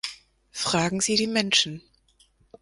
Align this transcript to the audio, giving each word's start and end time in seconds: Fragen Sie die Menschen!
Fragen 0.49 0.99
Sie 0.99 1.15
die 1.15 1.27
Menschen! 1.27 1.83